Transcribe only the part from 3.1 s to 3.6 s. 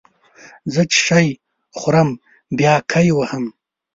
وهم